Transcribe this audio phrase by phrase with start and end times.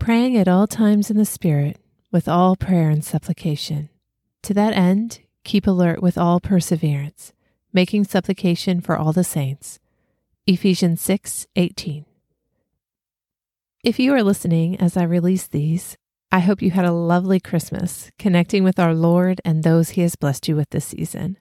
[0.00, 1.76] Praying at all times in the Spirit,
[2.10, 3.90] with all prayer and supplication.
[4.44, 7.34] To that end, keep alert with all perseverance,
[7.72, 9.78] making supplication for all the saints.
[10.46, 12.06] Ephesians 6 18.
[13.84, 15.98] If you are listening as I release these,
[16.32, 20.16] I hope you had a lovely Christmas, connecting with our Lord and those He has
[20.16, 21.36] blessed you with this season.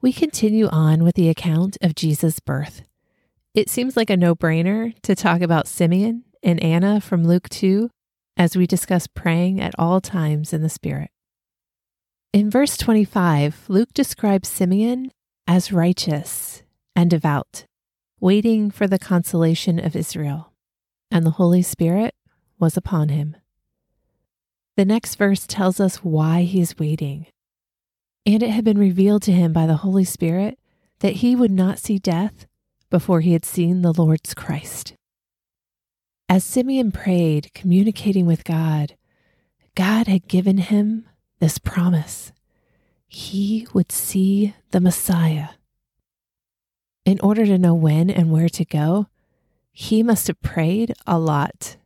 [0.00, 2.82] We continue on with the account of Jesus' birth.
[3.52, 7.90] It seems like a no brainer to talk about Simeon and Anna from Luke 2
[8.36, 11.10] as we discuss praying at all times in the Spirit.
[12.32, 15.10] In verse 25, Luke describes Simeon
[15.46, 16.62] as righteous
[16.94, 17.64] and devout,
[18.20, 20.52] waiting for the consolation of Israel,
[21.10, 22.14] and the Holy Spirit
[22.58, 23.36] was upon him.
[24.76, 27.26] The next verse tells us why he is waiting.
[28.24, 30.58] And it had been revealed to him by the Holy Spirit
[31.00, 32.46] that he would not see death
[32.90, 34.94] before he had seen the Lord's Christ.
[36.28, 38.96] As Simeon prayed, communicating with God,
[39.74, 41.06] God had given him
[41.40, 42.32] this promise
[43.06, 45.48] he would see the Messiah.
[47.06, 49.06] In order to know when and where to go,
[49.72, 51.76] he must have prayed a lot.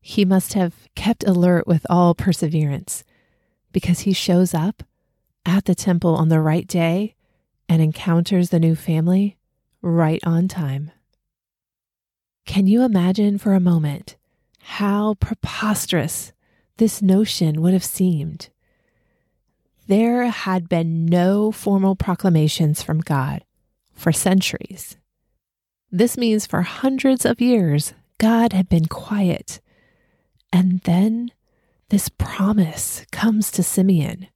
[0.00, 3.04] He must have kept alert with all perseverance
[3.70, 4.82] because he shows up
[5.46, 7.14] at the temple on the right day
[7.68, 9.36] and encounters the new family
[9.80, 10.90] right on time.
[12.46, 14.16] Can you imagine for a moment
[14.60, 16.32] how preposterous
[16.76, 18.50] this notion would have seemed?
[19.86, 23.44] There had been no formal proclamations from God
[23.92, 24.96] for centuries.
[25.90, 29.60] This means for hundreds of years, God had been quiet.
[30.52, 31.30] And then
[31.88, 34.28] this promise comes to Simeon.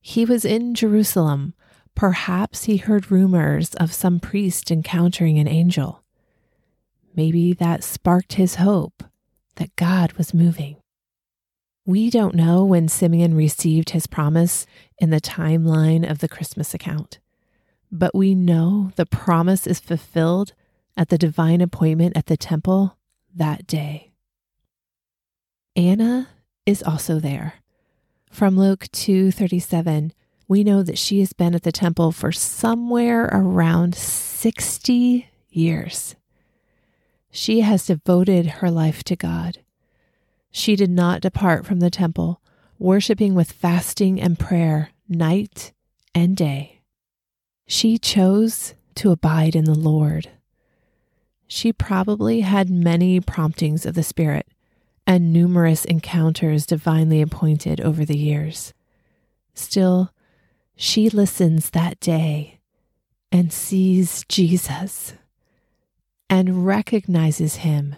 [0.00, 1.54] He was in Jerusalem.
[1.94, 6.02] Perhaps he heard rumors of some priest encountering an angel.
[7.14, 9.02] Maybe that sparked his hope
[9.56, 10.76] that God was moving.
[11.84, 14.66] We don't know when Simeon received his promise
[14.98, 17.18] in the timeline of the Christmas account,
[17.90, 20.52] but we know the promise is fulfilled
[20.96, 22.98] at the divine appointment at the temple
[23.34, 24.12] that day.
[25.74, 26.28] Anna
[26.66, 27.54] is also there.
[28.30, 30.12] From Luke 2:37,
[30.46, 36.14] we know that she has been at the temple for somewhere around 60 years.
[37.30, 39.58] She has devoted her life to God.
[40.50, 42.40] She did not depart from the temple,
[42.78, 45.72] worshiping with fasting and prayer night
[46.14, 46.80] and day.
[47.66, 50.30] She chose to abide in the Lord.
[51.46, 54.46] She probably had many promptings of the Spirit
[55.06, 58.74] and numerous encounters divinely appointed over the years.
[59.54, 60.12] Still,
[60.76, 62.60] she listens that day
[63.32, 65.14] and sees Jesus
[66.30, 67.96] and recognizes him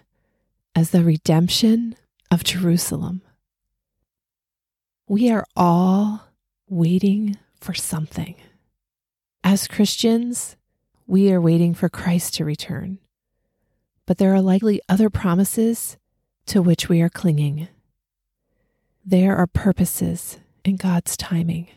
[0.74, 1.96] as the redemption
[2.30, 3.22] of Jerusalem.
[5.08, 6.28] We are all
[6.68, 8.36] waiting for something.
[9.42, 10.56] As Christians,
[11.06, 12.98] we are waiting for Christ to return,
[14.06, 15.96] but there are likely other promises
[16.46, 17.68] to which we are clinging.
[19.04, 21.68] There are purposes in God's timing.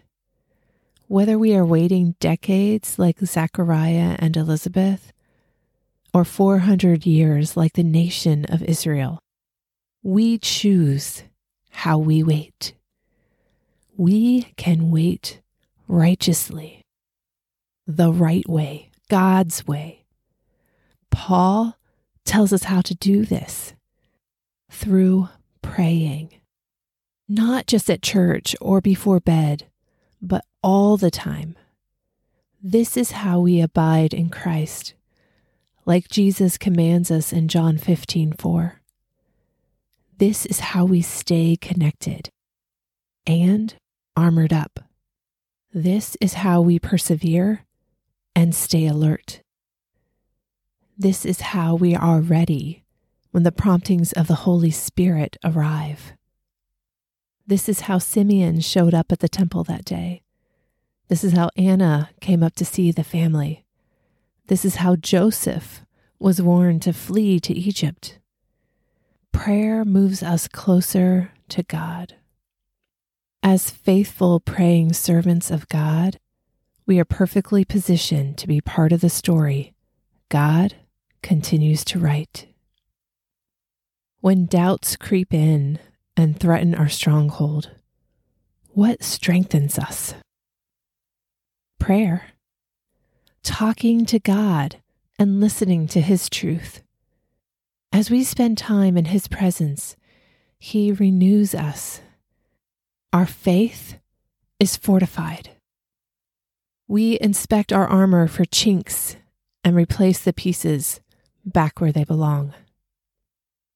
[1.08, 5.12] Whether we are waiting decades like Zechariah and Elizabeth,
[6.14, 9.20] or 400 years like the nation of Israel.
[10.04, 11.24] We choose
[11.72, 12.74] how we wait.
[13.98, 15.42] We can wait
[15.88, 16.82] righteously,
[17.88, 20.04] the right way, God's way.
[21.10, 21.78] Paul
[22.26, 23.74] tells us how to do this
[24.70, 25.30] through
[25.62, 26.30] praying,
[27.28, 29.68] not just at church or before bed,
[30.22, 31.56] but all the time.
[32.62, 34.94] This is how we abide in Christ
[35.86, 38.82] like Jesus commands us in John 15 4.
[40.18, 42.30] This is how we stay connected
[43.26, 43.76] and
[44.16, 44.80] armored up.
[45.74, 47.66] This is how we persevere
[48.36, 49.42] and stay alert.
[50.98, 52.84] This is how we are ready
[53.32, 56.14] when the promptings of the Holy Spirit arrive.
[57.46, 60.22] This is how Simeon showed up at the temple that day.
[61.10, 63.66] This is how Anna came up to see the family.
[64.48, 65.86] This is how Joseph
[66.20, 68.20] was warned to flee to Egypt.
[69.32, 72.16] Prayer moves us closer to God.
[73.42, 76.20] As faithful praying servants of God,
[76.86, 79.74] we are perfectly positioned to be part of the story
[80.30, 80.76] God
[81.22, 82.48] continues to write.
[84.20, 85.80] When doubts creep in
[86.18, 87.72] and threaten our stronghold,
[88.70, 90.14] what strengthens us?
[91.80, 92.33] Prayer,
[93.44, 94.78] talking to God
[95.20, 96.82] and listening to His truth.
[97.92, 99.96] As we spend time in His presence,
[100.58, 102.02] He renews us.
[103.12, 104.00] Our faith
[104.60, 105.50] is fortified.
[106.88, 109.18] We inspect our armor for chinks
[109.64, 111.02] and replace the pieces
[111.46, 112.54] back where they belong.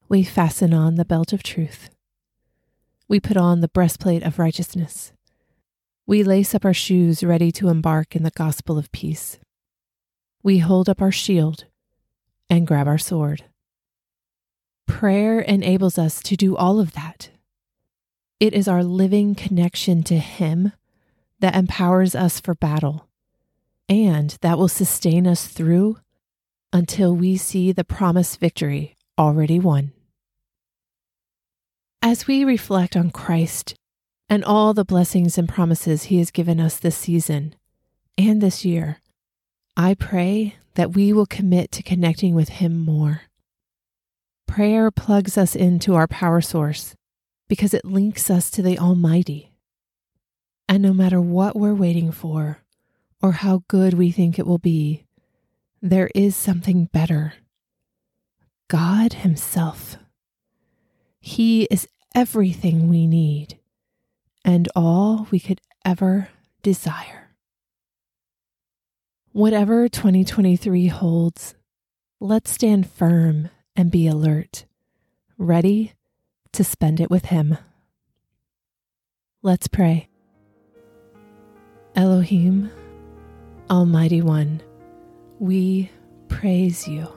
[0.09, 1.89] We fasten on the belt of truth.
[3.07, 5.13] We put on the breastplate of righteousness.
[6.05, 9.39] We lace up our shoes ready to embark in the gospel of peace.
[10.47, 11.65] We hold up our shield
[12.49, 13.43] and grab our sword.
[14.85, 17.31] Prayer enables us to do all of that.
[18.39, 20.71] It is our living connection to Him
[21.41, 23.09] that empowers us for battle
[23.89, 25.97] and that will sustain us through
[26.71, 29.91] until we see the promised victory already won.
[32.01, 33.75] As we reflect on Christ
[34.29, 37.53] and all the blessings and promises He has given us this season
[38.17, 39.01] and this year,
[39.79, 43.21] I pray that we will commit to connecting with Him more.
[44.47, 46.95] Prayer plugs us into our power source
[47.47, 49.51] because it links us to the Almighty.
[50.67, 52.63] And no matter what we're waiting for
[53.21, 55.05] or how good we think it will be,
[55.79, 57.35] there is something better
[58.69, 59.97] God Himself.
[61.19, 63.59] He is everything we need
[64.43, 66.29] and all we could ever
[66.63, 67.26] desire.
[69.37, 71.53] Whatever 2023 holds,
[72.19, 74.65] let's stand firm and be alert,
[75.37, 75.93] ready
[76.53, 77.55] to spend it with Him.
[79.43, 80.09] Let's pray.
[81.95, 82.71] Elohim,
[83.69, 84.59] Almighty One,
[85.37, 85.91] we
[86.29, 87.07] praise you.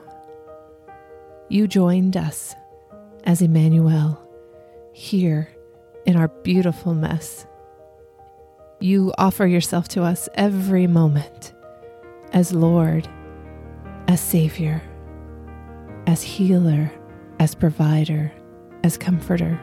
[1.49, 2.53] You joined us
[3.23, 4.21] as Emmanuel
[4.93, 5.49] here
[6.05, 7.47] in our beautiful mess.
[8.79, 11.55] You offer yourself to us every moment
[12.33, 13.07] as Lord,
[14.07, 14.81] as Savior,
[16.07, 16.91] as healer,
[17.39, 18.31] as provider,
[18.83, 19.59] as comforter,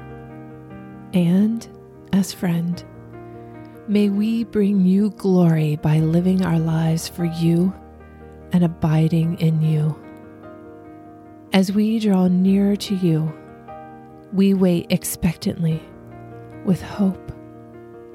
[1.13, 1.67] and
[2.13, 2.85] as friend.
[3.87, 7.73] May we bring you glory by living our lives for you
[8.53, 9.99] and abiding in you.
[11.53, 13.33] As we draw nearer to you,
[14.33, 15.83] we wait expectantly
[16.67, 17.33] with hope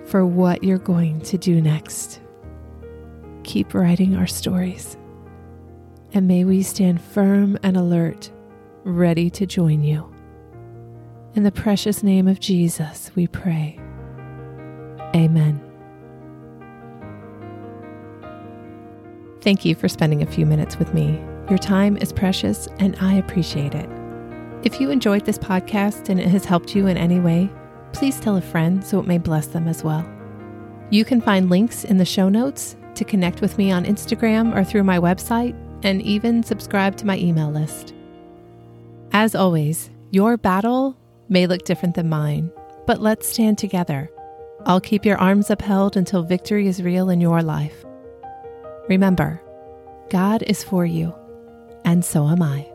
[0.06, 2.20] for what you're going to do next
[3.44, 4.98] keep writing our stories.
[6.14, 8.32] And may we stand firm and alert,
[8.84, 10.14] ready to join you.
[11.36, 13.80] In the precious name of Jesus, we pray.
[15.16, 15.62] Amen.
[19.42, 21.20] Thank you for spending a few minutes with me.
[21.50, 23.90] Your time is precious, and I appreciate it.
[24.64, 27.50] If you enjoyed this podcast and it has helped you in any way,
[27.92, 30.08] please tell a friend so it may bless them as well.
[30.90, 34.64] You can find links in the show notes to connect with me on Instagram or
[34.64, 37.94] through my website, and even subscribe to my email list.
[39.12, 40.98] As always, your battle
[41.30, 42.52] may look different than mine,
[42.88, 44.10] but let's stand together.
[44.66, 47.84] I'll keep your arms upheld until victory is real in your life.
[48.88, 49.42] Remember,
[50.10, 51.14] God is for you,
[51.84, 52.73] and so am I.